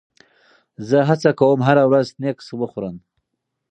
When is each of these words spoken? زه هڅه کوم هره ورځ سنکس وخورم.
زه 0.87 0.97
هڅه 1.09 1.29
کوم 1.39 1.59
هره 1.67 1.83
ورځ 1.91 2.07
سنکس 2.13 2.47
وخورم. 2.59 2.95